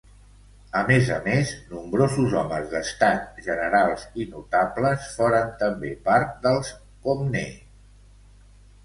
[0.77, 6.73] A més a més nombrosos homes d'estat, generals i notables foren també part dels
[7.05, 7.45] Comnè.